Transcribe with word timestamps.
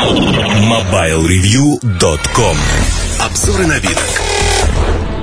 MobileReview.com 0.00 2.56
Обзоры 3.20 3.66
на 3.66 3.74
новинок 3.74 4.22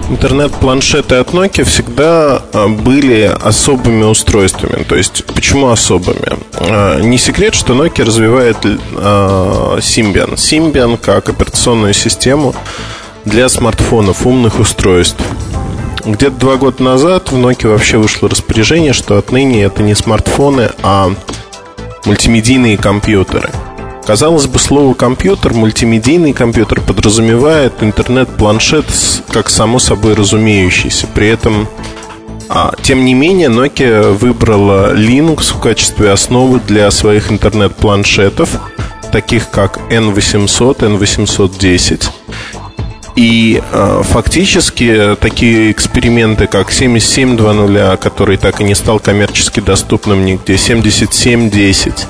Интернет-планшеты 0.08 1.16
от 1.16 1.30
Nokia 1.30 1.64
всегда 1.64 2.44
а, 2.54 2.68
были 2.68 3.24
особыми 3.24 4.04
устройствами. 4.04 4.84
То 4.84 4.96
есть, 4.96 5.26
почему 5.26 5.70
особыми? 5.70 6.38
А, 6.54 7.00
не 7.00 7.18
секрет, 7.18 7.56
что 7.56 7.74
Nokia 7.74 8.04
развивает 8.04 8.58
а, 8.66 9.80
Symbian. 9.80 10.36
Symbian 10.36 11.00
как 11.00 11.30
операционную 11.30 11.96
систему 11.96 12.54
для 13.26 13.50
смартфонов, 13.50 14.28
умных 14.28 14.60
устройств. 14.60 15.24
Где-то 16.06 16.36
два 16.36 16.58
года 16.58 16.84
назад 16.84 17.32
в 17.32 17.36
Nokia 17.36 17.70
вообще 17.70 17.98
вышло 17.98 18.30
распоряжение, 18.30 18.94
что 18.94 19.18
отныне 19.18 19.64
это 19.64 19.82
не 19.82 19.96
смартфоны, 19.96 20.70
а 20.84 21.10
мультимедийные 22.06 22.78
компьютеры. 22.78 23.50
Казалось 24.08 24.48
бы, 24.48 24.58
слово 24.58 24.94
компьютер, 24.94 25.54
мультимедийный 25.54 26.32
компьютер 26.32 26.80
подразумевает 26.80 27.74
интернет-планшет 27.82 28.86
как 29.34 29.50
само 29.50 29.80
собой 29.80 30.14
разумеющийся. 30.14 31.08
При 31.08 31.28
этом, 31.28 31.68
а, 32.48 32.74
тем 32.82 33.04
не 33.04 33.14
менее, 33.14 33.50
Nokia 33.50 34.14
выбрала 34.14 34.96
Linux 34.96 35.54
в 35.54 35.60
качестве 35.60 36.10
основы 36.10 36.62
для 36.66 36.90
своих 36.90 37.34
интернет-планшетов, 37.34 38.52
таких 39.12 39.50
как 39.50 39.78
N800, 39.92 40.78
N810 40.80 42.10
и 43.18 43.62
э, 43.72 44.02
фактически 44.06 45.18
такие 45.20 45.72
эксперименты, 45.72 46.46
как 46.48 46.72
7720, 46.72 48.00
который 48.00 48.38
так 48.38 48.62
и 48.62 48.64
не 48.64 48.76
стал 48.76 49.00
коммерчески 49.00 49.60
доступным 49.60 50.24
нигде, 50.24 50.56
7710, 50.56 52.08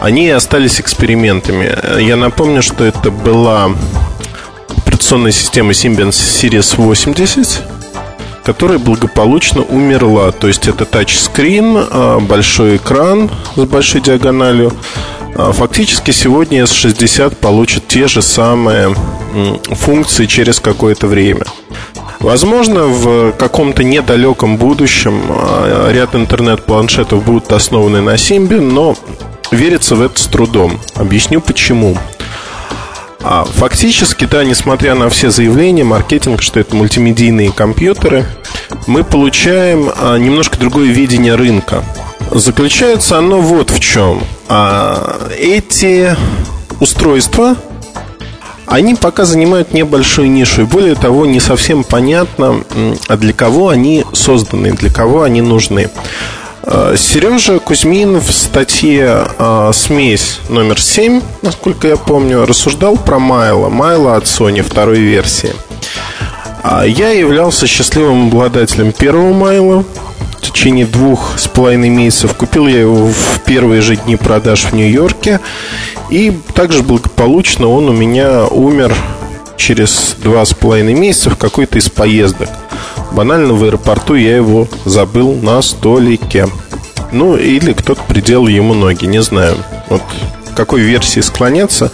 они 0.00 0.28
остались 0.30 0.80
экспериментами. 0.80 2.00
Я 2.00 2.16
напомню, 2.16 2.62
что 2.62 2.84
это 2.84 3.10
была 3.10 3.70
операционная 4.76 5.32
система 5.32 5.72
Symbian 5.72 6.10
Series 6.10 6.76
80, 6.76 7.62
которая 8.44 8.78
благополучно 8.78 9.62
умерла. 9.62 10.32
То 10.32 10.48
есть 10.48 10.68
это 10.68 10.84
тачскрин, 10.84 11.76
э, 11.76 12.18
большой 12.20 12.76
экран 12.76 13.30
с 13.56 13.60
большой 13.64 14.00
диагональю. 14.00 14.72
Э, 15.34 15.52
фактически 15.52 16.10
сегодня 16.10 16.62
S60 16.62 17.36
получит 17.36 17.86
те 17.88 18.08
же 18.08 18.22
самые 18.22 18.94
функции 19.70 20.26
через 20.26 20.60
какое-то 20.60 21.06
время. 21.06 21.44
Возможно, 22.20 22.84
в 22.86 23.32
каком-то 23.32 23.84
недалеком 23.84 24.56
будущем 24.56 25.22
а, 25.28 25.90
ряд 25.92 26.16
интернет-планшетов 26.16 27.24
будут 27.24 27.52
основаны 27.52 28.00
на 28.00 28.14
Symbian, 28.14 28.72
но 28.72 28.96
верится 29.50 29.96
в 29.96 30.02
это 30.02 30.20
с 30.20 30.26
трудом. 30.26 30.80
Объясню 30.94 31.40
почему. 31.40 31.96
А 33.20 33.44
фактически, 33.44 34.26
да, 34.26 34.44
несмотря 34.44 34.94
на 34.94 35.08
все 35.08 35.30
заявления, 35.30 35.84
маркетинг, 35.84 36.40
что 36.40 36.60
это 36.60 36.76
мультимедийные 36.76 37.52
компьютеры, 37.52 38.24
мы 38.86 39.04
получаем 39.04 39.90
а, 39.96 40.16
немножко 40.16 40.58
другое 40.58 40.88
видение 40.88 41.34
рынка. 41.34 41.84
Заключается 42.30 43.18
оно 43.18 43.40
вот 43.40 43.70
в 43.70 43.80
чем. 43.80 44.22
А, 44.48 45.28
эти 45.38 46.16
устройства 46.80 47.56
они 48.66 48.94
пока 48.94 49.24
занимают 49.24 49.72
небольшую 49.72 50.30
нишу. 50.30 50.62
И 50.62 50.64
более 50.64 50.94
того, 50.94 51.26
не 51.26 51.40
совсем 51.40 51.84
понятно, 51.84 52.62
а 53.08 53.16
для 53.16 53.32
кого 53.32 53.70
они 53.70 54.04
созданы, 54.12 54.72
для 54.72 54.90
кого 54.90 55.22
они 55.22 55.40
нужны. 55.40 55.90
Э, 56.70 56.96
Сережа 56.98 57.58
Кузьмин 57.60 58.18
в 58.18 58.30
статье 58.30 59.26
э, 59.38 59.70
«Смесь 59.72 60.40
номер 60.50 60.76
7», 60.76 61.22
насколько 61.40 61.88
я 61.88 61.96
помню, 61.96 62.44
рассуждал 62.44 62.96
про 62.96 63.18
Майла. 63.18 63.70
Майла 63.70 64.16
от 64.16 64.24
Sony 64.24 64.62
второй 64.62 65.00
версии. 65.00 65.54
А 66.62 66.84
я 66.84 67.10
являлся 67.10 67.66
счастливым 67.66 68.26
обладателем 68.26 68.92
первого 68.92 69.32
Майла. 69.32 69.84
В 70.36 70.40
течение 70.42 70.84
двух 70.84 71.38
с 71.38 71.48
половиной 71.48 71.88
месяцев 71.88 72.34
купил 72.34 72.66
я 72.66 72.80
его 72.80 73.06
в 73.06 73.40
первые 73.46 73.80
же 73.80 73.96
дни 73.96 74.16
продаж 74.16 74.64
в 74.64 74.74
Нью-Йорке. 74.74 75.40
И 76.10 76.38
также 76.54 76.82
благополучно 76.82 77.66
он 77.68 77.88
у 77.88 77.92
меня 77.92 78.44
умер 78.44 78.94
через 79.56 80.16
два 80.22 80.44
с 80.44 80.52
половиной 80.52 80.94
месяца 80.94 81.30
в 81.30 81.36
какой-то 81.36 81.78
из 81.78 81.88
поездок. 81.88 82.50
Банально 83.12 83.54
в 83.54 83.64
аэропорту 83.64 84.14
я 84.14 84.36
его 84.36 84.68
забыл 84.84 85.34
на 85.34 85.60
столике. 85.62 86.48
Ну, 87.12 87.36
или 87.36 87.72
кто-то 87.72 88.02
приделал 88.02 88.48
ему 88.48 88.74
ноги, 88.74 89.06
не 89.06 89.22
знаю. 89.22 89.56
Вот 89.88 90.02
какой 90.54 90.80
версии 90.80 91.20
склоняться. 91.20 91.92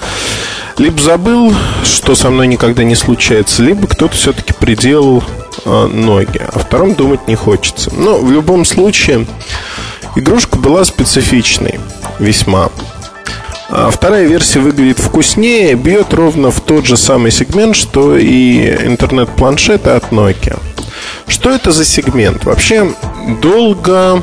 Либо 0.78 1.00
забыл, 1.00 1.54
что 1.84 2.14
со 2.14 2.30
мной 2.30 2.46
никогда 2.46 2.82
не 2.82 2.96
случается, 2.96 3.62
либо 3.62 3.86
кто-то 3.86 4.16
все-таки 4.16 4.52
приделал 4.52 5.22
э, 5.64 5.86
ноги. 5.86 6.40
О 6.52 6.58
втором 6.58 6.94
думать 6.94 7.28
не 7.28 7.36
хочется. 7.36 7.94
Но 7.94 8.18
в 8.18 8.32
любом 8.32 8.64
случае, 8.64 9.26
игрушка 10.16 10.58
была 10.58 10.84
специфичной 10.84 11.78
весьма. 12.18 12.70
А 13.68 13.90
вторая 13.90 14.26
версия 14.26 14.60
выглядит 14.60 14.98
вкуснее, 14.98 15.74
бьет 15.74 16.12
ровно 16.12 16.50
в 16.50 16.60
тот 16.60 16.86
же 16.86 16.96
самый 16.96 17.30
сегмент, 17.30 17.76
что 17.76 18.16
и 18.16 18.68
интернет-планшеты 18.86 19.90
от 19.90 20.10
Nokia. 20.10 20.58
Что 21.26 21.50
это 21.50 21.72
за 21.72 21.84
сегмент? 21.84 22.44
Вообще 22.44 22.92
долго 23.42 23.92
а, 23.92 24.22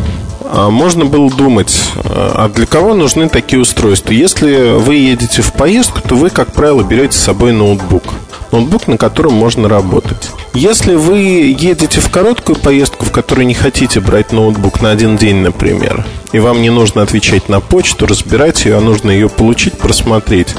можно 0.52 1.06
было 1.06 1.30
думать, 1.30 1.80
а 2.04 2.50
для 2.50 2.66
кого 2.66 2.94
нужны 2.94 3.30
такие 3.30 3.62
устройства. 3.62 4.12
Если 4.12 4.78
вы 4.78 4.96
едете 4.96 5.42
в 5.42 5.54
поездку, 5.54 6.02
то 6.02 6.16
вы, 6.16 6.30
как 6.30 6.54
правило, 6.54 6.84
берете 6.84 7.18
с 7.18 7.22
собой 7.22 7.54
ноутбук 7.54 8.04
ноутбук, 8.52 8.88
на 8.88 8.98
котором 8.98 9.34
можно 9.34 9.70
работать. 9.70 10.32
Если 10.54 10.96
вы 10.96 11.20
едете 11.58 12.02
в 12.02 12.10
короткую 12.10 12.58
поездку, 12.58 13.06
в 13.06 13.12
которой 13.12 13.46
не 13.46 13.54
хотите 13.54 14.00
брать 14.00 14.32
ноутбук 14.32 14.82
на 14.82 14.92
один 14.92 15.18
день, 15.18 15.38
например, 15.38 16.06
и 16.32 16.40
вам 16.40 16.62
не 16.62 16.70
нужно 16.70 17.02
отвечать 17.02 17.50
на 17.50 17.60
почту, 17.60 18.06
разбирать 18.06 18.66
ее, 18.66 18.78
а 18.78 18.82
нужно 18.82 19.12
ее 19.12 19.30
получить, 19.30 19.78
просмотреть, 19.78 20.56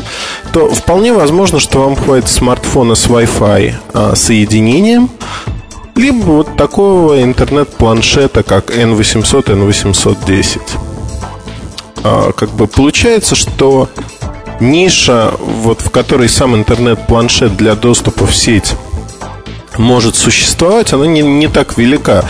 то 0.53 0.69
вполне 0.71 1.13
возможно, 1.13 1.61
что 1.61 1.81
вам 1.81 1.97
хватит 1.97 2.29
смартфона 2.29 2.95
с 2.95 3.07
Wi-Fi 3.07 3.75
а, 3.93 4.15
соединением, 4.15 5.11
либо 5.95 6.25
вот 6.25 6.57
такого 6.57 7.23
интернет-планшета, 7.23 8.43
как 8.43 8.71
N800, 8.71 9.45
N810. 9.47 10.61
А, 12.05 12.33
как 12.33 12.51
бы 12.51 12.67
получается, 12.67 13.35
что 13.35 13.89
ниша, 14.61 15.33
вот 15.39 15.83
в 15.83 15.91
которой 15.91 16.29
сам 16.29 16.57
интернет-планшет 16.57 17.57
для 17.57 17.75
доступа 17.75 18.27
в 18.27 18.35
сеть 18.35 18.75
может 19.79 20.17
существовать, 20.17 20.93
она 20.93 21.07
не, 21.07 21.23
не 21.23 21.49
так 21.49 21.79
велика. 21.79 22.25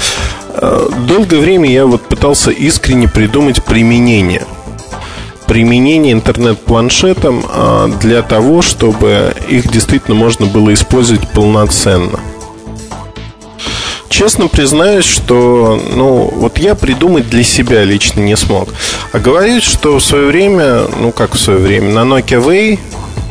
Э, 0.55 0.89
долгое 1.07 1.41
время 1.41 1.71
я 1.71 1.87
вот 1.87 2.03
пытался 2.03 2.51
искренне 2.51 3.09
придумать 3.09 3.63
применение. 3.65 4.45
Применение 5.47 6.13
интернет-планшетом 6.13 7.45
э, 7.49 7.89
для 8.01 8.23
того, 8.23 8.63
чтобы 8.63 9.35
их 9.49 9.71
действительно 9.71 10.15
можно 10.15 10.47
было 10.47 10.73
использовать 10.73 11.29
полноценно. 11.31 12.21
Честно 14.13 14.47
признаюсь, 14.47 15.07
что 15.07 15.81
ну, 15.91 16.31
вот 16.35 16.59
я 16.59 16.75
придумать 16.75 17.31
для 17.31 17.43
себя 17.43 17.83
лично 17.83 18.21
не 18.21 18.37
смог. 18.37 18.69
А 19.11 19.19
говорить, 19.19 19.65
что 19.65 19.97
в 19.97 20.05
свое 20.05 20.27
время, 20.27 20.83
ну 21.01 21.13
как 21.13 21.35
в 21.35 21.39
свое 21.39 21.59
время, 21.59 21.89
на 21.89 22.01
Nokia 22.01 22.45
Way 22.45 22.79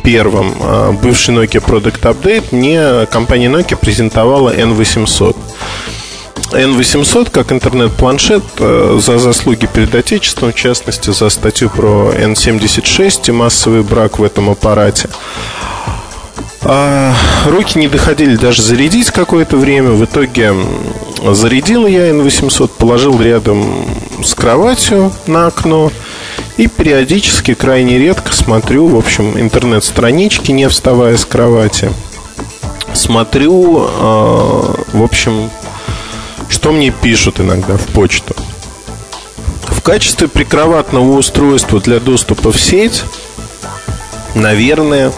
первым, 0.02 0.52
а, 0.58 0.90
бывший 0.90 1.36
Nokia 1.36 1.64
Product 1.64 2.00
Update, 2.00 2.46
мне 2.50 3.06
компания 3.06 3.46
Nokia 3.46 3.76
презентовала 3.76 4.52
N800. 4.52 5.36
N800 6.50 7.30
как 7.30 7.52
интернет-планшет 7.52 8.42
э, 8.58 8.98
за 9.00 9.18
заслуги 9.18 9.68
перед 9.72 9.94
Отечеством, 9.94 10.50
в 10.50 10.56
частности, 10.56 11.10
за 11.10 11.30
статью 11.30 11.70
про 11.70 12.12
N76 12.12 13.28
и 13.28 13.30
массовый 13.30 13.82
брак 13.82 14.18
в 14.18 14.24
этом 14.24 14.50
аппарате. 14.50 15.08
А, 16.64 17.14
руки 17.46 17.78
не 17.78 17.88
доходили 17.88 18.36
даже 18.36 18.62
зарядить 18.62 19.10
какое-то 19.10 19.56
время. 19.56 19.90
В 19.90 20.04
итоге 20.04 20.54
зарядил 21.30 21.86
я 21.86 22.10
N800, 22.10 22.70
положил 22.78 23.20
рядом 23.20 23.84
с 24.22 24.34
кроватью 24.34 25.12
на 25.26 25.48
окно 25.48 25.90
и 26.56 26.68
периодически, 26.68 27.54
крайне 27.54 27.98
редко 27.98 28.32
смотрю, 28.32 28.86
в 28.86 28.96
общем, 28.96 29.38
интернет-странички, 29.38 30.52
не 30.52 30.68
вставая 30.68 31.16
с 31.16 31.24
кровати. 31.24 31.90
Смотрю, 32.92 33.84
э, 33.84 33.88
в 34.92 35.02
общем, 35.02 35.50
что 36.48 36.72
мне 36.72 36.90
пишут 36.90 37.40
иногда 37.40 37.76
в 37.76 37.86
почту. 37.86 38.36
В 39.62 39.80
качестве 39.80 40.28
прикроватного 40.28 41.16
устройства 41.16 41.80
для 41.80 41.98
доступа 41.98 42.52
в 42.52 42.60
сеть, 42.60 43.02
наверное, 44.34 45.10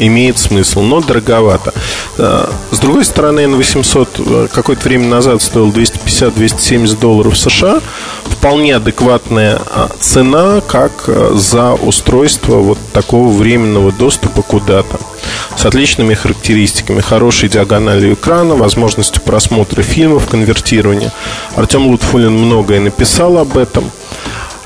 имеет 0.00 0.38
смысл, 0.38 0.80
но 0.80 1.00
дороговато. 1.00 1.72
С 2.16 2.78
другой 2.80 3.04
стороны, 3.04 3.40
N800 3.40 4.08
э, 4.18 4.48
какое-то 4.52 4.88
время 4.88 5.06
назад 5.06 5.42
стоил 5.42 5.70
250-270 5.70 6.98
долларов 6.98 7.36
США. 7.36 7.80
Вполне 8.24 8.76
адекватная 8.76 9.60
а, 9.66 9.90
цена, 9.98 10.60
как 10.66 11.04
э, 11.08 11.32
за 11.34 11.74
устройство 11.74 12.56
вот 12.56 12.78
такого 12.92 13.30
временного 13.30 13.92
доступа 13.92 14.42
куда-то. 14.42 14.98
С 15.56 15.66
отличными 15.66 16.14
характеристиками. 16.14 17.00
Хорошей 17.00 17.48
диагональю 17.48 18.14
экрана, 18.14 18.54
возможностью 18.54 19.22
просмотра 19.22 19.82
фильмов, 19.82 20.28
конвертирования. 20.28 21.12
Артем 21.56 21.86
Лутфулин 21.88 22.32
многое 22.32 22.80
написал 22.80 23.36
об 23.38 23.58
этом– 23.58 23.90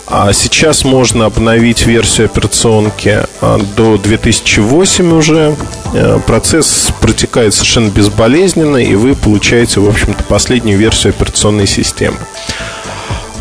а 0.06 0.32
сейчас 0.32 0.84
можно 0.84 1.26
обновить 1.26 1.86
версию 1.86 2.26
операционки 2.26 3.22
а, 3.40 3.58
до 3.76 3.96
2008 3.96 5.12
уже. 5.12 5.56
Э, 5.94 6.18
процесс 6.26 6.90
протекает 7.00 7.54
совершенно 7.54 7.88
безболезненно, 7.90 8.76
и 8.76 8.94
вы 8.94 9.14
получаете, 9.14 9.80
в 9.80 9.88
общем-то, 9.88 10.22
последнюю 10.24 10.78
версию 10.78 11.10
операционной 11.10 11.66
системы. 11.66 12.18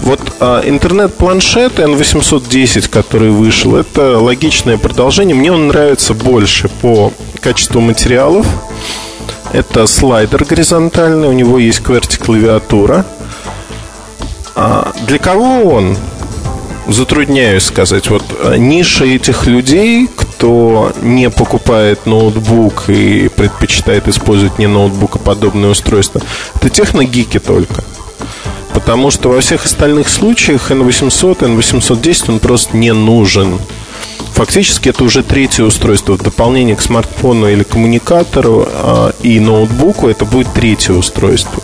Вот 0.04 0.20
а, 0.40 0.62
интернет-планшет 0.66 1.80
N810, 1.80 2.90
который 2.90 3.32
вышел, 3.32 3.76
это 3.76 4.20
логичное 4.20 4.78
продолжение. 4.78 5.36
Мне 5.36 5.52
он 5.52 5.68
нравится 5.68 6.14
больше 6.14 6.70
по 6.70 7.12
качеству 7.42 7.82
материалов. 7.82 8.46
Это 9.52 9.86
слайдер 9.86 10.46
горизонтальный, 10.46 11.28
у 11.28 11.34
него 11.34 11.60
есть 11.60 11.82
QWERTY-клавиатура. 11.82 13.06
А 14.56 14.92
для 15.08 15.20
кого 15.20 15.64
он? 15.74 15.98
Затрудняюсь 16.88 17.64
сказать. 17.64 18.10
Вот 18.10 18.24
э, 18.40 18.58
ниша 18.58 19.06
этих 19.06 19.48
людей, 19.48 20.10
кто 20.16 20.92
не 21.02 21.30
покупает 21.30 22.06
ноутбук 22.06 22.90
и 22.90 23.30
предпочитает 23.30 24.08
использовать 24.08 24.60
не 24.60 24.68
ноутбук, 24.68 25.16
а 25.16 25.20
подобное 25.20 25.70
устройство, 25.70 26.22
это 26.56 26.70
техногики 26.70 27.40
только. 27.40 27.84
Потому 28.74 29.12
что 29.12 29.30
во 29.30 29.40
всех 29.40 29.66
остальных 29.66 30.10
случаях 30.10 30.72
N800, 30.72 31.40
N810 31.40 32.32
он 32.34 32.40
просто 32.40 32.76
не 32.76 32.92
нужен. 32.92 33.60
Фактически 34.34 34.90
это 34.90 35.04
уже 35.04 35.22
третье 35.22 35.64
устройство. 35.64 36.14
В 36.14 36.24
дополнение 36.24 36.76
к 36.76 36.82
смартфону 36.82 37.48
или 37.48 37.62
коммуникатору 37.64 38.68
а, 38.68 39.14
и 39.22 39.40
ноутбуку 39.40 40.08
это 40.08 40.26
будет 40.26 40.52
третье 40.54 40.94
устройство. 40.94 41.62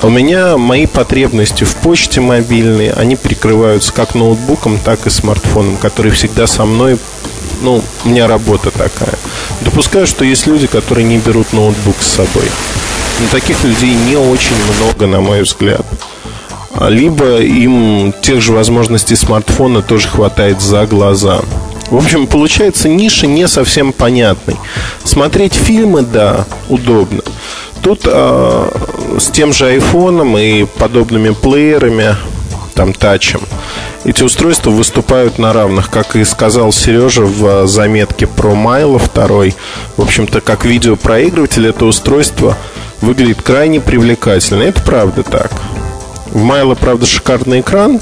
У 0.00 0.10
меня 0.10 0.56
мои 0.56 0.86
потребности 0.86 1.64
в 1.64 1.74
почте 1.76 2.20
мобильной, 2.20 2.90
они 2.90 3.16
прикрываются 3.16 3.92
как 3.92 4.14
ноутбуком, 4.14 4.78
так 4.78 5.06
и 5.08 5.10
смартфоном, 5.10 5.76
который 5.76 6.12
всегда 6.12 6.46
со 6.46 6.64
мной. 6.64 6.98
Ну, 7.62 7.82
у 8.04 8.08
меня 8.08 8.28
работа 8.28 8.70
такая. 8.70 9.18
Допускаю, 9.62 10.06
что 10.06 10.24
есть 10.24 10.46
люди, 10.46 10.68
которые 10.68 11.04
не 11.04 11.18
берут 11.18 11.52
ноутбук 11.52 11.96
с 12.00 12.06
собой. 12.06 12.44
Но 13.20 13.26
таких 13.32 13.64
людей 13.64 13.92
не 13.92 14.16
очень 14.16 14.54
много, 14.76 15.08
на 15.08 15.20
мой 15.20 15.42
взгляд. 15.42 15.84
Либо 16.80 17.40
им 17.40 18.14
тех 18.22 18.40
же 18.40 18.52
возможностей 18.52 19.16
смартфона 19.16 19.82
тоже 19.82 20.06
хватает 20.06 20.60
за 20.60 20.86
глаза. 20.86 21.40
В 21.90 21.96
общем, 21.96 22.28
получается 22.28 22.88
ниша 22.88 23.26
не 23.26 23.48
совсем 23.48 23.92
понятной. 23.92 24.56
Смотреть 25.02 25.54
фильмы, 25.54 26.02
да, 26.02 26.44
удобно. 26.68 27.22
Тут 27.82 28.02
э, 28.04 28.68
с 29.18 29.30
тем 29.30 29.52
же 29.52 29.66
айфоном 29.66 30.36
и 30.36 30.64
подобными 30.64 31.30
плеерами, 31.30 32.16
там 32.74 32.92
тачем, 32.92 33.40
эти 34.04 34.22
устройства 34.22 34.70
выступают 34.70 35.38
на 35.38 35.52
равных, 35.52 35.90
как 35.90 36.16
и 36.16 36.24
сказал 36.24 36.72
Сережа 36.72 37.22
в 37.22 37.66
заметке 37.66 38.26
про 38.26 38.54
Майло 38.54 38.98
второй. 38.98 39.54
В 39.96 40.02
общем-то, 40.02 40.40
как 40.40 40.64
видеопроигрыватель 40.64 41.66
это 41.66 41.84
устройство 41.84 42.56
выглядит 43.00 43.42
крайне 43.42 43.80
привлекательно. 43.80 44.62
Это 44.62 44.80
правда 44.82 45.22
так. 45.22 45.50
В 46.26 46.42
Майло, 46.42 46.74
правда, 46.74 47.06
шикарный 47.06 47.60
экран, 47.60 48.00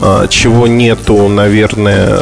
а, 0.00 0.26
чего 0.28 0.66
нету, 0.66 1.28
наверное, 1.28 2.20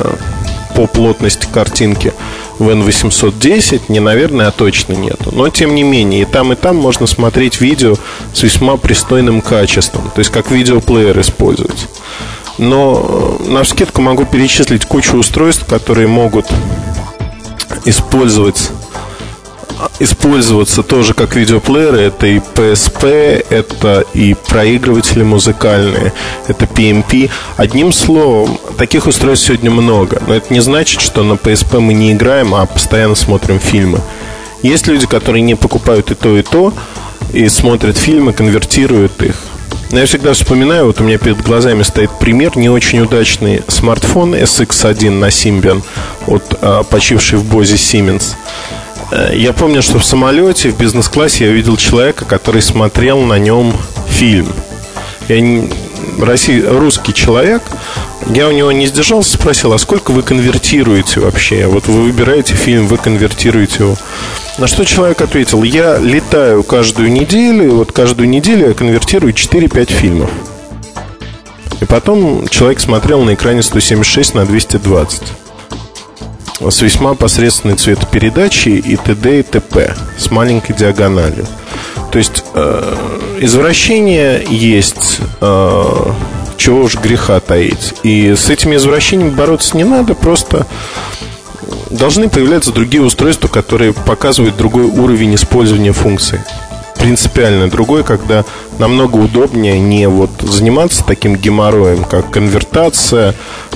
по 0.75 0.87
плотности 0.87 1.47
картинки 1.53 2.13
в 2.63 2.71
N810 2.71 3.83
не, 3.89 4.01
наверное, 4.01 4.49
а 4.49 4.51
точно 4.51 4.95
нету. 4.95 5.31
Но, 5.33 5.49
тем 5.49 5.75
не 5.75 5.83
менее, 5.83 6.23
и 6.23 6.25
там, 6.25 6.53
и 6.53 6.57
там 6.57 6.77
можно 6.77 7.07
смотреть 7.07 7.61
видео 7.61 7.97
с 8.33 8.43
весьма 8.43 8.77
пристойным 8.77 9.41
качеством. 9.41 10.11
То 10.15 10.21
есть, 10.21 10.31
как 10.31 10.51
видеоплеер 10.51 11.19
использовать. 11.21 11.89
Но 12.59 13.39
э, 13.41 13.51
на 13.51 13.65
скидку 13.65 14.03
могу 14.03 14.25
перечислить 14.25 14.85
кучу 14.85 15.17
устройств, 15.17 15.67
которые 15.67 16.07
могут 16.07 16.47
использовать 17.85 18.71
использоваться 19.99 20.83
тоже 20.83 21.15
как 21.15 21.37
видеоплееры. 21.37 22.01
Это 22.01 22.27
и 22.27 22.39
PSP, 22.39 23.47
это 23.51 24.05
и 24.15 24.35
проигрыватели 24.35 25.23
музыкальные, 25.23 26.13
это 26.47 26.65
PMP. 26.67 27.31
Одним 27.57 27.93
словом, 27.93 28.59
таких 28.77 29.07
устройств 29.07 29.47
сегодня 29.47 29.71
много. 29.71 30.23
Но 30.27 30.35
это 30.35 30.53
не 30.53 30.61
значит, 30.61 31.01
что 31.01 31.23
на 31.23 31.35
PSP 31.35 31.81
мы 31.81 31.95
не 31.95 32.13
играем, 32.13 32.55
а 32.55 32.67
постоянно 32.67 33.15
смотрим 33.15 33.59
фильмы. 33.59 34.01
Есть 34.63 34.87
люди, 34.87 35.07
которые 35.07 35.43
не 35.43 35.57
покупают 35.57 36.11
и 36.11 36.15
то, 36.15 36.37
и 36.37 36.43
то, 36.43 36.73
и 37.33 37.49
смотрят 37.49 37.97
фильмы, 37.97 38.33
конвертируют 38.33 39.21
их. 39.23 39.37
Но 39.91 39.99
я 39.99 40.07
всегда 40.07 40.33
вспоминаю, 40.33 40.87
вот 40.87 41.01
у 41.01 41.05
меня 41.05 41.19
перед 41.19 41.43
глазами 41.43 41.83
стоит 41.83 42.11
пример, 42.19 42.57
не 42.57 42.71
очень 42.71 43.01
удачный 43.01 43.63
смартфон 43.69 44.35
SX1 44.35 45.11
на 45.11 45.27
Symbian 45.27 45.83
от 46.27 46.57
а, 46.63 46.83
почившей 46.83 47.39
в 47.39 47.45
Бозе 47.45 47.75
Siemens. 47.75 48.37
Э, 49.13 49.31
я 49.35 49.53
помню, 49.53 49.83
что 49.83 49.99
в 49.99 50.05
самолете, 50.05 50.71
в 50.71 50.79
бизнес-классе 50.79 51.47
я 51.47 51.53
видел 51.53 51.77
человека, 51.77 52.25
который 52.25 52.63
смотрел 52.63 53.21
на 53.21 53.39
нем 53.39 53.77
фильм. 54.09 54.49
Я 55.29 55.41
не, 55.41 55.71
Россий, 56.19 56.63
русский 56.67 57.13
человек, 57.13 57.63
я 58.31 58.49
у 58.49 58.53
него 58.53 58.73
не 58.73 58.87
сдержался, 58.87 59.35
спросил, 59.35 59.73
а 59.73 59.79
сколько 59.79 60.13
вы 60.13 60.23
конвертируете 60.23 61.21
вообще? 61.21 61.67
Вот 61.67 61.89
вы 61.89 62.03
выбираете 62.05 62.55
фильм, 62.55 62.87
вы 62.87 62.97
конвертируете 62.97 63.85
его. 63.85 63.97
На 64.59 64.67
что 64.67 64.85
человек 64.85 65.21
ответил, 65.21 65.63
я 65.63 65.99
летаю 65.99 66.63
каждую 66.63 67.13
неделю, 67.13 67.65
и 67.65 67.69
вот 67.69 67.93
каждую 67.93 68.29
неделю 68.29 68.69
я 68.69 68.75
конвертирую 68.75 69.35
4-5 69.35 69.93
фильмов. 69.93 70.31
И 71.81 71.85
потом 71.85 72.49
человек 72.49 72.81
смотрел 72.81 73.23
на 73.23 73.35
экране 73.35 73.63
176 73.63 74.35
на 74.35 74.47
220 74.47 75.23
с 76.71 76.81
весьма 76.83 77.15
посредственной 77.15 77.77
цветопередачей 77.77 78.79
и 78.79 78.97
т.д. 78.97 79.41
и 79.41 79.43
т.п. 79.43 79.95
с 80.17 80.31
маленькой 80.31 80.75
диагональю. 80.75 81.47
То 82.11 82.19
есть 82.19 82.45
э, 82.55 82.97
извращение 83.41 84.45
есть, 84.49 85.19
э, 85.41 86.13
чего 86.57 86.83
уж 86.83 86.97
греха 86.97 87.41
таить. 87.41 87.95
И 88.03 88.35
с 88.35 88.51
этими 88.51 88.77
извращениями 88.77 89.31
бороться 89.31 89.77
не 89.77 89.85
надо, 89.85 90.15
просто 90.15 90.67
должны 91.91 92.29
появляться 92.29 92.73
другие 92.73 93.03
устройства, 93.03 93.49
которые 93.49 93.93
показывают 93.93 94.57
другой 94.57 94.85
уровень 94.85 95.35
использования 95.35 95.93
функций 95.93 96.41
принципиально 97.03 97.69
другой, 97.69 98.05
когда 98.05 98.45
намного 98.79 99.17
удобнее 99.17 99.81
не 99.81 100.09
вот 100.09 100.31
заниматься 100.41 101.05
таким 101.05 101.35
геморроем, 101.35 102.05
как 102.05 102.31
конвертация 102.31 103.35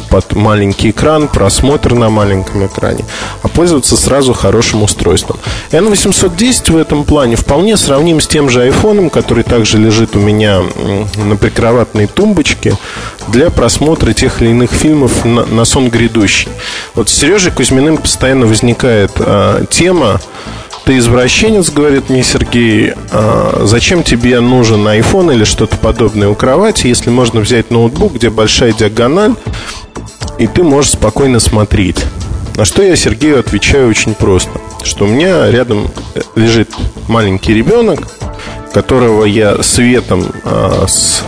под 0.09 0.35
маленький 0.35 0.91
экран, 0.91 1.27
просмотр 1.27 1.95
на 1.95 2.09
маленьком 2.09 2.65
экране, 2.67 3.05
а 3.43 3.49
пользоваться 3.49 3.97
сразу 3.97 4.33
хорошим 4.33 4.85
устройством. 4.85 5.39
N810 5.73 6.73
в 6.73 6.77
этом 6.77 7.05
плане 7.05 7.35
вполне 7.35 7.77
сравним 7.77 8.21
с 8.21 8.29
тем 8.29 8.49
же 8.49 8.69
iPhone, 8.69 9.11
который 9.11 9.43
также 9.43 9.79
лежит 9.79 10.15
у 10.15 10.21
меня 10.21 10.63
на 11.17 11.37
прикроватной 11.37 12.07
тумбочке 12.07 12.77
для 13.27 13.51
просмотра 13.51 14.13
тех 14.13 14.41
или 14.41 14.51
иных 14.51 14.71
фильмов 14.71 15.25
на, 15.25 15.45
на 15.45 15.65
сон 15.65 15.91
грядущий. 15.91 16.49
Вот 16.95 17.09
с 17.09 17.15
Сережей 17.15 17.51
Кузьминым 17.51 17.97
постоянно 17.97 18.47
возникает 18.47 19.11
а, 19.19 19.65
тема 19.67 20.21
ты 20.87 20.99
извращенец, 20.99 21.71
говорит 21.71 22.11
мне 22.11 22.23
Сергей, 22.23 22.93
а 23.11 23.63
зачем 23.65 24.05
тебе 24.05 24.39
нужен 24.39 24.87
iPhone 24.87 25.35
или 25.35 25.43
что-то 25.43 25.77
подобное 25.77 26.29
у 26.29 26.37
кровати, 26.37 26.87
если 26.87 27.11
можно 27.11 27.41
взять 27.41 27.73
ноутбук, 27.73 28.15
где 28.15 28.31
большая 28.31 28.73
диагональ, 28.73 29.35
и 30.39 30.47
ты 30.47 30.63
можешь 30.63 30.93
спокойно 30.93 31.41
смотреть. 31.41 32.05
На 32.55 32.65
что 32.65 32.85
я 32.85 32.95
Сергею 32.95 33.41
отвечаю 33.41 33.91
очень 33.91 34.15
просто, 34.15 34.61
что 34.85 35.07
у 35.07 35.09
меня 35.09 35.51
рядом 35.51 35.89
лежит 36.37 36.71
маленький 37.09 37.53
ребенок, 37.53 38.07
которого 38.73 39.25
я 39.25 39.65
светом 39.65 40.25
а, 40.45 40.87
с 40.87 41.25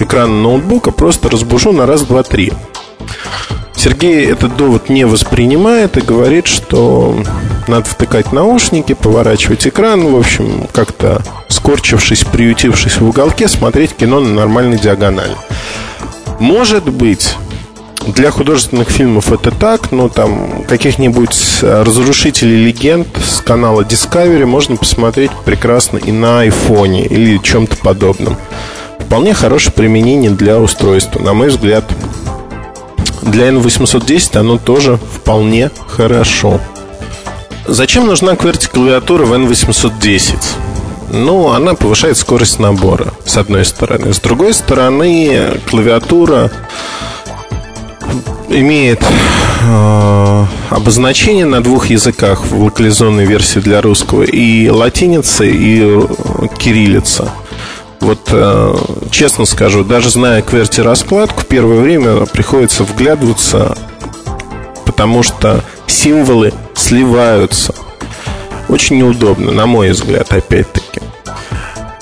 экрана 0.00 0.34
ноутбука 0.34 0.90
просто 0.90 1.30
разбужу 1.30 1.70
на 1.70 1.86
раз, 1.86 2.02
два, 2.02 2.24
три. 2.24 2.52
Сергей 3.76 4.26
этот 4.26 4.56
довод 4.56 4.88
не 4.88 5.04
воспринимает 5.04 5.96
и 5.96 6.00
говорит, 6.00 6.48
что 6.48 7.16
надо 7.70 7.84
втыкать 7.84 8.32
наушники, 8.32 8.92
поворачивать 8.92 9.66
экран, 9.66 10.04
в 10.06 10.16
общем, 10.16 10.68
как-то 10.72 11.22
скорчившись, 11.48 12.24
приютившись 12.24 12.98
в 12.98 13.08
уголке, 13.08 13.48
смотреть 13.48 13.94
кино 13.94 14.20
на 14.20 14.34
нормальной 14.34 14.78
диагонали. 14.78 15.36
Может 16.38 16.84
быть, 16.90 17.36
для 18.06 18.30
художественных 18.30 18.88
фильмов 18.88 19.30
это 19.32 19.50
так, 19.50 19.92
но 19.92 20.08
там 20.08 20.64
каких-нибудь 20.64 21.58
разрушителей 21.62 22.64
легенд 22.64 23.08
с 23.22 23.40
канала 23.40 23.82
Discovery 23.82 24.46
можно 24.46 24.76
посмотреть 24.76 25.30
прекрасно 25.44 25.98
и 25.98 26.10
на 26.10 26.40
айфоне 26.40 27.04
или 27.04 27.38
чем-то 27.38 27.76
подобном. 27.76 28.36
Вполне 28.98 29.34
хорошее 29.34 29.72
применение 29.72 30.30
для 30.30 30.58
устройства, 30.58 31.20
на 31.20 31.34
мой 31.34 31.48
взгляд. 31.48 31.84
Для 33.22 33.50
N810 33.50 34.38
оно 34.38 34.56
тоже 34.56 34.98
вполне 35.14 35.70
хорошо. 35.86 36.58
Зачем 37.72 38.08
нужна 38.08 38.32
QWERTY 38.32 38.68
клавиатура 38.68 39.24
в 39.26 39.32
N810? 39.32 40.34
Ну, 41.12 41.52
она 41.52 41.74
повышает 41.74 42.16
скорость 42.16 42.58
набора, 42.58 43.14
с 43.24 43.36
одной 43.36 43.64
стороны. 43.64 44.12
С 44.12 44.18
другой 44.18 44.54
стороны, 44.54 45.52
клавиатура 45.70 46.50
имеет 48.48 49.00
э, 49.62 50.44
обозначение 50.70 51.44
на 51.44 51.62
двух 51.62 51.90
языках 51.90 52.44
в 52.44 52.60
локализованной 52.60 53.24
версии 53.24 53.60
для 53.60 53.80
русского 53.80 54.24
и 54.24 54.68
латиница, 54.68 55.44
и 55.44 55.96
кириллица. 56.58 57.30
Вот 58.00 58.30
э, 58.32 58.74
честно 59.12 59.44
скажу, 59.44 59.84
даже 59.84 60.10
зная 60.10 60.42
QWERTY 60.42 60.82
раскладку, 60.82 61.44
первое 61.48 61.78
время 61.78 62.26
приходится 62.26 62.82
вглядываться, 62.82 63.78
потому 64.90 65.22
что 65.22 65.62
символы 65.86 66.52
сливаются. 66.74 67.72
Очень 68.68 68.98
неудобно, 68.98 69.52
на 69.52 69.66
мой 69.66 69.90
взгляд, 69.90 70.32
опять-таки. 70.32 71.00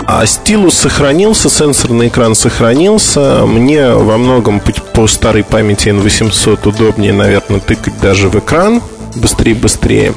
А 0.07 0.25
стилус 0.25 0.73
сохранился, 0.73 1.51
сенсорный 1.51 2.09
экран 2.09 2.35
сохранился. 2.35 3.45
Мне 3.45 3.91
во 3.91 4.17
многом 4.17 4.63
по 4.95 5.07
старой 5.07 5.45
памяти 5.45 5.89
N800 5.89 6.67
удобнее, 6.67 7.13
наверное, 7.13 7.61
тыкать 7.61 8.01
даже 8.01 8.31
в 8.31 8.39
экран 8.39 8.81
быстрее-быстрее. 9.17 10.15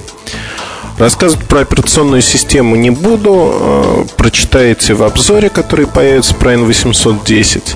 Рассказывать 0.98 1.46
про 1.46 1.60
операционную 1.60 2.22
систему 2.22 2.78
не 2.78 2.90
буду. 2.90 3.51
Э, 3.54 4.06
прочитаете 4.16 4.94
в 4.94 5.04
обзоре, 5.04 5.50
который 5.50 5.88
появится 5.88 6.36
про 6.36 6.54
N810. 6.54 7.75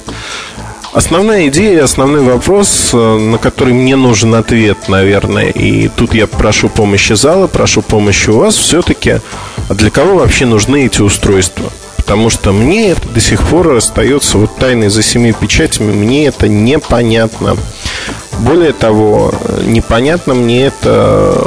Основная 0.96 1.50
идея, 1.50 1.84
основной 1.84 2.22
вопрос, 2.22 2.92
э, 2.94 3.18
на 3.18 3.38
который 3.38 3.74
мне 3.74 3.98
нужен 3.98 4.34
ответ, 4.34 4.88
наверное, 4.88 5.50
и 5.50 5.90
тут 5.90 6.14
я 6.14 6.26
прошу 6.26 6.70
помощи 6.70 7.12
зала, 7.12 7.48
прошу 7.48 7.82
помощи 7.82 8.30
у 8.30 8.38
вас, 8.38 8.56
все-таки, 8.56 9.20
а 9.68 9.74
для 9.74 9.90
кого 9.90 10.20
вообще 10.20 10.46
нужны 10.46 10.86
эти 10.86 11.02
устройства? 11.02 11.70
Потому 11.98 12.30
что 12.30 12.54
мне 12.54 12.92
это 12.92 13.10
до 13.10 13.20
сих 13.20 13.42
пор 13.42 13.74
остается 13.74 14.38
вот 14.38 14.56
тайной 14.56 14.88
за 14.88 15.04
семи 15.04 15.34
печатями, 15.34 15.92
мне 15.92 16.28
это 16.28 16.48
непонятно. 16.48 17.58
Более 18.40 18.72
того, 18.72 19.34
непонятно 19.66 20.34
мне 20.34 20.68
это 20.68 21.46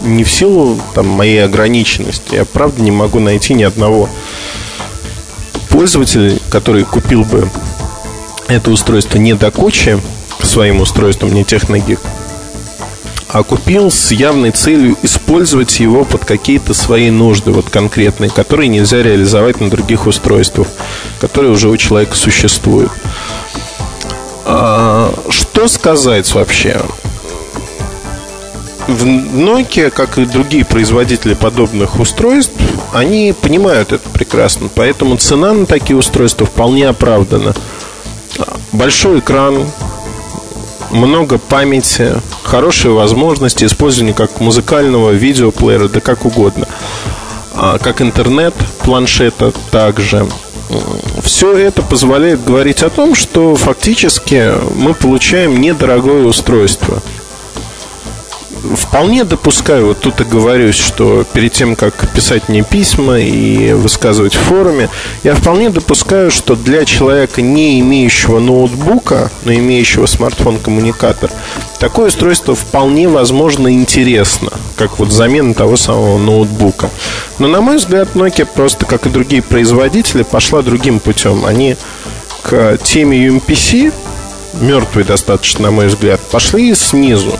не 0.00 0.24
в 0.24 0.30
силу 0.32 0.80
там, 0.96 1.06
моей 1.06 1.44
ограниченности. 1.44 2.34
Я 2.34 2.44
правда 2.44 2.82
не 2.82 2.90
могу 2.90 3.20
найти 3.20 3.54
ни 3.54 3.62
одного 3.62 4.08
пользователя, 5.68 6.36
который 6.50 6.82
купил 6.82 7.22
бы 7.22 7.48
это 8.56 8.70
устройство 8.70 9.18
не 9.18 9.34
до 9.34 9.50
кучи 9.50 10.00
своим 10.42 10.80
устройством, 10.80 11.32
не 11.32 11.44
техногик, 11.44 12.00
а 13.28 13.42
купил 13.42 13.90
с 13.90 14.10
явной 14.10 14.50
целью 14.50 14.96
использовать 15.02 15.80
его 15.80 16.04
под 16.04 16.24
какие-то 16.24 16.74
свои 16.74 17.10
нужды, 17.10 17.50
вот 17.50 17.70
конкретные, 17.70 18.30
которые 18.30 18.68
нельзя 18.68 19.02
реализовать 19.02 19.60
на 19.60 19.70
других 19.70 20.06
устройствах, 20.06 20.68
которые 21.20 21.52
уже 21.52 21.68
у 21.68 21.76
человека 21.76 22.14
существуют. 22.14 22.92
А, 24.44 25.14
что 25.30 25.66
сказать 25.68 26.30
вообще? 26.34 26.82
В 28.88 29.06
Nokia, 29.06 29.90
как 29.90 30.18
и 30.18 30.26
другие 30.26 30.64
производители 30.64 31.34
подобных 31.34 32.00
устройств, 32.00 32.52
они 32.92 33.32
понимают 33.40 33.92
это 33.92 34.10
прекрасно, 34.10 34.68
поэтому 34.74 35.16
цена 35.16 35.54
на 35.54 35.64
такие 35.66 35.96
устройства 35.96 36.46
вполне 36.46 36.88
оправдана 36.88 37.54
большой 38.72 39.20
экран, 39.20 39.66
много 40.90 41.38
памяти, 41.38 42.14
хорошие 42.42 42.92
возможности 42.92 43.64
использования 43.64 44.14
как 44.14 44.40
музыкального 44.40 45.10
видеоплеера, 45.10 45.88
да 45.88 46.00
как 46.00 46.24
угодно. 46.24 46.66
А, 47.54 47.78
как 47.78 48.00
интернет, 48.00 48.54
планшета 48.80 49.52
также. 49.70 50.26
Все 51.22 51.56
это 51.56 51.82
позволяет 51.82 52.44
говорить 52.44 52.82
о 52.82 52.88
том, 52.88 53.14
что 53.14 53.54
фактически 53.56 54.52
мы 54.74 54.94
получаем 54.94 55.60
недорогое 55.60 56.24
устройство– 56.24 57.02
вполне 58.76 59.24
допускаю, 59.24 59.88
вот 59.88 60.00
тут 60.00 60.20
и 60.20 60.24
говорю, 60.24 60.72
что 60.72 61.24
перед 61.32 61.52
тем, 61.52 61.76
как 61.76 62.08
писать 62.12 62.48
мне 62.48 62.62
письма 62.62 63.18
и 63.18 63.72
высказывать 63.72 64.34
в 64.34 64.40
форуме, 64.40 64.88
я 65.22 65.34
вполне 65.34 65.70
допускаю, 65.70 66.30
что 66.30 66.54
для 66.54 66.84
человека, 66.84 67.42
не 67.42 67.80
имеющего 67.80 68.38
ноутбука, 68.38 69.30
но 69.44 69.52
имеющего 69.52 70.06
смартфон-коммуникатор, 70.06 71.30
такое 71.78 72.08
устройство 72.08 72.54
вполне 72.54 73.08
возможно 73.08 73.72
интересно, 73.72 74.50
как 74.76 74.98
вот 74.98 75.12
замена 75.12 75.54
того 75.54 75.76
самого 75.76 76.18
ноутбука. 76.18 76.90
Но, 77.38 77.48
на 77.48 77.60
мой 77.60 77.76
взгляд, 77.76 78.10
Nokia 78.14 78.46
просто, 78.46 78.86
как 78.86 79.06
и 79.06 79.10
другие 79.10 79.42
производители, 79.42 80.22
пошла 80.22 80.62
другим 80.62 81.00
путем. 81.00 81.44
Они 81.44 81.76
к 82.42 82.78
теме 82.82 83.26
UMPC, 83.26 83.92
мертвой 84.60 85.04
достаточно, 85.04 85.64
на 85.64 85.70
мой 85.70 85.86
взгляд, 85.86 86.20
пошли 86.20 86.74
снизу. 86.74 87.38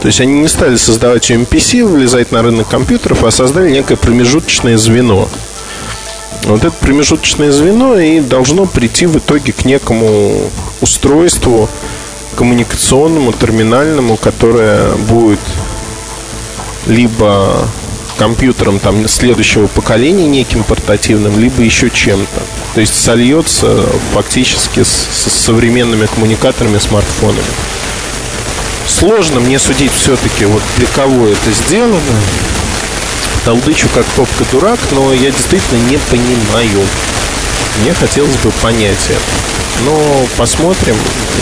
То 0.00 0.06
есть 0.06 0.20
они 0.20 0.40
не 0.40 0.48
стали 0.48 0.76
создавать 0.76 1.30
MPC, 1.30 1.84
вылезать 1.84 2.30
на 2.30 2.42
рынок 2.42 2.68
компьютеров, 2.68 3.24
а 3.24 3.30
создали 3.30 3.70
некое 3.70 3.96
промежуточное 3.96 4.78
звено. 4.78 5.28
Вот 6.44 6.64
это 6.64 6.70
промежуточное 6.70 7.50
звено 7.50 7.98
и 7.98 8.20
должно 8.20 8.64
прийти 8.66 9.06
в 9.06 9.18
итоге 9.18 9.52
к 9.52 9.64
некому 9.64 10.50
устройству 10.80 11.68
коммуникационному, 12.36 13.32
терминальному, 13.32 14.16
которое 14.16 14.92
будет 14.94 15.40
либо 16.86 17.66
компьютером 18.16 18.78
там 18.78 19.06
следующего 19.08 19.66
поколения 19.66 20.26
неким 20.26 20.64
портативным, 20.64 21.38
либо 21.38 21.62
еще 21.62 21.90
чем-то. 21.90 22.42
То 22.74 22.80
есть 22.80 22.94
сольется 22.94 23.84
фактически 24.12 24.82
с, 24.82 24.88
с 24.88 25.32
современными 25.32 26.06
коммуникаторами, 26.06 26.78
смартфонами. 26.78 27.42
Сложно 28.88 29.40
мне 29.40 29.58
судить 29.58 29.92
все-таки, 29.92 30.44
вот 30.46 30.62
для 30.76 30.86
кого 30.88 31.28
это 31.28 31.52
сделано. 31.52 32.00
Толдычу 33.44 33.88
как 33.94 34.04
попка 34.06 34.44
дурак, 34.50 34.78
но 34.90 35.12
я 35.12 35.30
действительно 35.30 35.88
не 35.88 35.98
понимаю. 36.10 36.86
Мне 37.80 37.94
хотелось 37.94 38.36
бы 38.36 38.50
понять 38.62 38.98
это. 39.08 39.84
Но 39.84 40.26
посмотрим. 40.36 40.96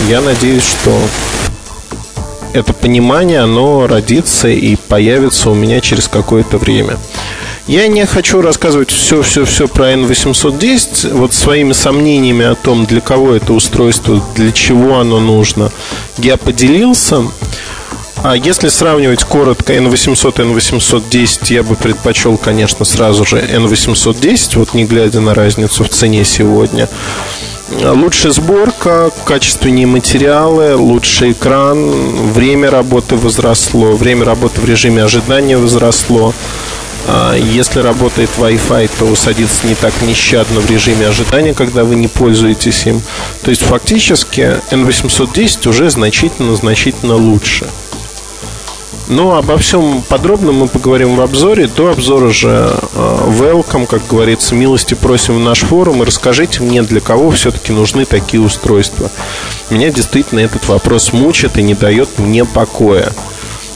Я 0.07 0.21
надеюсь, 0.21 0.63
что 0.63 0.95
это 2.53 2.73
понимание, 2.73 3.39
оно 3.39 3.87
родится 3.87 4.47
и 4.47 4.75
появится 4.75 5.49
у 5.49 5.55
меня 5.55 5.81
через 5.81 6.07
какое-то 6.07 6.57
время. 6.57 6.97
Я 7.67 7.89
не 7.89 8.05
хочу 8.05 8.41
рассказывать 8.41 8.91
все-все-все 8.91 9.67
про 9.67 9.91
N810, 9.91 11.13
вот 11.13 11.33
своими 11.33 11.73
сомнениями 11.73 12.45
о 12.45 12.55
том, 12.55 12.85
для 12.85 13.01
кого 13.01 13.33
это 13.33 13.51
устройство, 13.51 14.23
для 14.35 14.53
чего 14.53 14.99
оно 14.99 15.19
нужно, 15.19 15.69
я 16.17 16.37
поделился. 16.37 17.23
А 18.23 18.37
если 18.37 18.69
сравнивать 18.69 19.25
коротко 19.25 19.73
N800 19.73 20.41
и 20.41 20.53
N810, 20.53 21.53
я 21.53 21.63
бы 21.63 21.75
предпочел, 21.75 22.37
конечно, 22.37 22.85
сразу 22.85 23.25
же 23.25 23.37
N810, 23.37 24.57
вот 24.57 24.73
не 24.73 24.85
глядя 24.85 25.19
на 25.19 25.33
разницу 25.33 25.83
в 25.83 25.89
цене 25.89 26.23
сегодня. 26.23 26.87
Лучшая 27.83 28.31
сборка, 28.31 29.11
качественнее 29.25 29.87
материалы, 29.87 30.77
лучший 30.77 31.33
экран, 31.33 32.31
время 32.31 32.71
работы 32.71 33.17
возросло, 33.17 33.91
время 33.91 34.23
работы 34.23 34.61
в 34.61 34.65
режиме 34.65 35.03
ожидания 35.03 35.57
возросло. 35.57 36.33
А, 37.07 37.35
если 37.35 37.79
работает 37.79 38.29
Wi-Fi, 38.37 38.89
то 38.99 39.15
садится 39.15 39.65
не 39.65 39.75
так 39.75 39.93
нещадно 40.01 40.59
в 40.59 40.69
режиме 40.69 41.07
ожидания, 41.07 41.53
когда 41.53 41.83
вы 41.85 41.95
не 41.95 42.07
пользуетесь 42.07 42.85
им. 42.85 43.01
То 43.43 43.49
есть 43.49 43.63
фактически 43.63 44.59
N810 44.71 45.69
уже 45.69 45.89
значительно-значительно 45.89 47.15
лучше. 47.15 47.67
Но 49.07 49.37
обо 49.37 49.57
всем 49.57 50.01
подробно 50.01 50.51
мы 50.51 50.67
поговорим 50.67 51.15
в 51.15 51.21
обзоре. 51.21 51.67
До 51.67 51.91
обзора 51.91 52.29
же 52.29 52.49
а, 52.93 53.29
welcome, 53.29 53.87
как 53.87 54.05
говорится, 54.05 54.53
милости 54.53 54.95
просим 54.95 55.37
в 55.37 55.39
наш 55.39 55.61
форум 55.61 56.03
и 56.03 56.05
расскажите 56.05 56.61
мне, 56.61 56.81
для 56.81 56.99
кого 56.99 57.31
все-таки 57.31 57.71
нужны 57.71 58.03
такие 58.03 58.41
устройства. 58.43 59.09
Меня 59.69 59.91
действительно 59.91 60.41
этот 60.41 60.67
вопрос 60.67 61.13
мучит 61.13 61.57
и 61.57 61.63
не 61.63 61.73
дает 61.73 62.19
мне 62.19 62.43
покоя. 62.43 63.13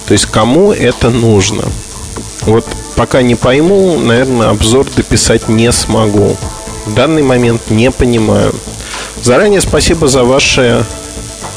То 0.06 0.12
есть 0.12 0.26
кому 0.26 0.74
это 0.74 1.10
нужно? 1.10 1.64
Вот 2.42 2.66
пока 3.02 3.24
не 3.24 3.34
пойму, 3.34 3.98
наверное, 3.98 4.50
обзор 4.50 4.86
дописать 4.96 5.50
не 5.50 5.72
смогу. 5.72 6.38
В 6.86 6.94
данный 6.94 7.24
момент 7.24 7.72
не 7.72 7.90
понимаю. 7.90 8.54
Заранее 9.24 9.60
спасибо 9.60 10.08
за 10.08 10.24
ваши 10.24 10.86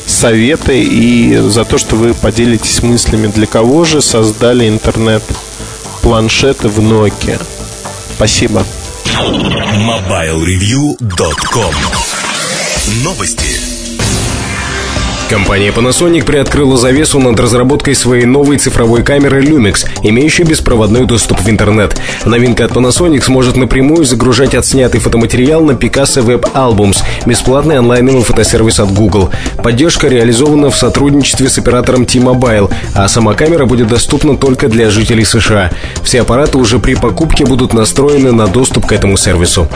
советы 0.07 0.83
и 0.83 1.37
за 1.37 1.67
то, 1.67 1.77
что 1.77 1.97
вы 1.97 2.15
поделитесь 2.15 2.83
мыслями, 2.83 3.27
для 3.27 3.47
кого 3.47 3.85
же 3.85 4.01
создали 4.01 4.67
интернет-планшеты 4.71 6.69
в 6.69 6.81
Nokia. 6.81 7.39
Спасибо. 8.17 8.65
MobileReview.com 9.05 11.75
Новости. 13.05 13.64
Компания 15.31 15.71
Panasonic 15.71 16.25
приоткрыла 16.25 16.77
завесу 16.77 17.19
над 17.19 17.41
разработкой 17.41 17.95
своей 17.95 18.27
новой 18.27 18.59
цифровой 18.59 19.03
камеры 19.03 19.43
Lumix, 19.43 19.87
имеющей 20.03 20.45
беспроводной 20.45 21.07
доступ 21.07 21.41
в 21.41 21.49
интернет. 21.49 21.99
Новинка 22.27 22.67
от 22.67 22.73
Panasonic 22.73 23.23
сможет 23.23 23.57
напрямую 23.57 24.05
загружать 24.05 24.55
отснятый 24.55 25.01
фотоматериал 25.01 25.65
на 25.65 25.73
Picasso 25.73 26.23
Web 26.23 26.53
Albums, 26.53 26.99
бесплатный 27.25 27.79
онлайновый 27.79 28.23
фотосервис 28.23 28.81
от 28.81 28.93
Google. 28.93 29.31
Поддержка 29.63 30.09
реализована 30.09 30.71
в 30.71 30.77
сотрудничестве 30.77 31.49
с 31.49 31.57
оператором 31.57 32.05
T-Mobile, 32.05 32.71
а 32.95 33.09
сама 33.09 33.33
камера 33.33 33.65
будет 33.65 33.89
доступна 33.89 34.37
только 34.37 34.69
для 34.69 34.91
жителей 34.91 35.25
США. 35.25 35.71
Все 36.03 36.21
аппараты 36.21 36.59
уже 36.59 36.79
при 36.79 36.95
покупке 36.95 37.47
будут 37.47 37.73
настроены 37.73 38.31
на 38.31 38.47
доступ 38.47 38.87
к 38.87 38.93
этому 38.93 39.17
сервису. 39.17 39.69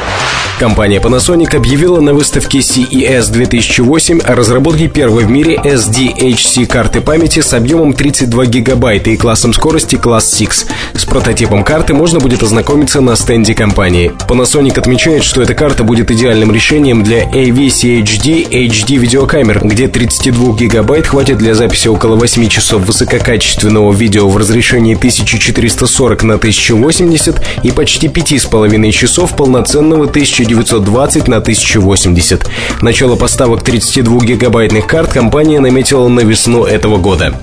Компания 0.58 1.00
Panasonic 1.00 1.56
объявила 1.56 2.00
на 2.00 2.12
выставке 2.12 2.58
CES 2.58 3.32
2008 3.32 4.20
о 4.20 4.34
разработке 4.34 4.88
первой 4.88 5.24
в 5.24 5.30
мире 5.30 5.37
мире 5.38 5.60
SDHC 5.62 6.66
карты 6.66 7.00
памяти 7.00 7.42
с 7.42 7.54
объемом 7.54 7.92
32 7.92 8.46
гигабайта 8.46 9.10
и 9.10 9.16
классом 9.16 9.52
скорости 9.52 9.94
класс 9.94 10.36
6. 10.36 10.66
С 10.94 11.04
прототипом 11.04 11.62
карты 11.62 11.94
можно 11.94 12.18
будет 12.18 12.42
ознакомиться 12.42 13.00
на 13.00 13.14
стенде 13.14 13.54
компании. 13.54 14.10
Panasonic 14.28 14.76
отмечает, 14.76 15.22
что 15.22 15.40
эта 15.40 15.54
карта 15.54 15.84
будет 15.84 16.10
идеальным 16.10 16.52
решением 16.52 17.04
для 17.04 17.22
AVCHD 17.22 18.50
HD 18.50 18.96
видеокамер, 18.96 19.60
где 19.62 19.86
32 19.86 20.56
гигабайт 20.56 21.06
хватит 21.06 21.38
для 21.38 21.54
записи 21.54 21.86
около 21.86 22.16
8 22.16 22.48
часов 22.48 22.84
высококачественного 22.84 23.92
видео 23.92 24.28
в 24.28 24.36
разрешении 24.38 24.96
1440 24.96 26.22
на 26.24 26.34
1080 26.34 27.40
и 27.62 27.70
почти 27.70 28.08
5,5 28.08 28.90
часов 28.90 29.36
полноценного 29.36 30.06
1920 30.06 31.28
на 31.28 31.36
1080. 31.36 32.50
Начало 32.82 33.14
поставок 33.14 33.62
32 33.62 34.18
гигабайтных 34.24 34.88
карт 34.88 35.12
компания 35.28 35.60
наметила 35.60 36.08
на 36.08 36.20
весну 36.20 36.64
этого 36.64 36.96
года. 36.96 37.34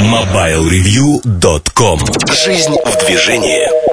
MobileReview.com 0.00 2.00
Жизнь 2.32 2.74
в 2.86 3.06
движении. 3.06 3.91